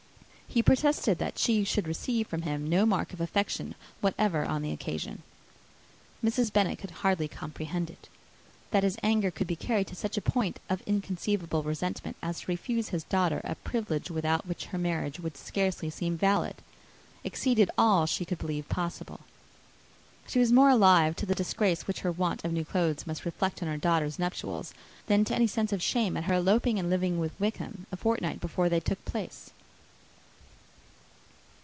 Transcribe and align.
He 0.53 0.61
protested 0.61 1.17
that 1.19 1.39
she 1.39 1.63
should 1.63 1.87
receive 1.87 2.27
from 2.27 2.41
him 2.41 2.67
no 2.69 2.85
mark 2.85 3.13
of 3.13 3.21
affection 3.21 3.73
whatever 4.01 4.43
on 4.43 4.61
the 4.61 4.73
occasion. 4.73 5.23
Mrs. 6.21 6.51
Bennet 6.51 6.77
could 6.77 6.91
hardly 6.91 7.29
comprehend 7.29 7.89
it. 7.89 8.09
That 8.71 8.83
his 8.83 8.97
anger 9.01 9.31
could 9.31 9.47
be 9.47 9.55
carried 9.55 9.87
to 9.87 9.95
such 9.95 10.17
a 10.17 10.21
point 10.21 10.59
of 10.69 10.81
inconceivable 10.85 11.63
resentment 11.63 12.17
as 12.21 12.41
to 12.41 12.51
refuse 12.51 12.89
his 12.89 13.05
daughter 13.05 13.39
a 13.45 13.55
privilege, 13.55 14.11
without 14.11 14.45
which 14.45 14.65
her 14.65 14.77
marriage 14.77 15.21
would 15.21 15.37
scarcely 15.37 15.89
seem 15.89 16.17
valid, 16.17 16.55
exceeded 17.23 17.71
all 17.77 18.01
that 18.01 18.09
she 18.09 18.25
could 18.25 18.37
believe 18.39 18.67
possible. 18.67 19.21
She 20.27 20.39
was 20.39 20.51
more 20.51 20.69
alive 20.69 21.15
to 21.15 21.25
the 21.25 21.33
disgrace, 21.33 21.87
which 21.87 22.01
her 22.01 22.11
want 22.11 22.43
of 22.43 22.51
new 22.51 22.65
clothes 22.65 23.07
must 23.07 23.23
reflect 23.23 23.61
on 23.63 23.69
her 23.69 23.77
daughter's 23.77 24.19
nuptials, 24.19 24.73
than 25.07 25.23
to 25.23 25.33
any 25.33 25.47
sense 25.47 25.71
of 25.71 25.81
shame 25.81 26.17
at 26.17 26.25
her 26.25 26.33
eloping 26.33 26.77
and 26.77 26.89
living 26.89 27.19
with 27.19 27.39
Wickham 27.39 27.85
a 27.89 27.95
fortnight 27.95 28.41
before 28.41 28.67
they 28.67 28.81
took 28.81 29.05
place. 29.05 29.51